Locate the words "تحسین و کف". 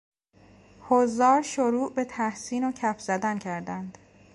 2.05-3.01